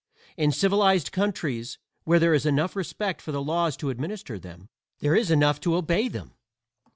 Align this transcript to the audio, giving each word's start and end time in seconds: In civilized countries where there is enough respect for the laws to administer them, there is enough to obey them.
In 0.35 0.51
civilized 0.51 1.11
countries 1.11 1.77
where 2.05 2.17
there 2.17 2.33
is 2.33 2.43
enough 2.47 2.75
respect 2.75 3.21
for 3.21 3.31
the 3.31 3.39
laws 3.39 3.77
to 3.77 3.91
administer 3.91 4.39
them, 4.39 4.67
there 4.97 5.15
is 5.15 5.29
enough 5.29 5.59
to 5.59 5.75
obey 5.75 6.07
them. 6.07 6.33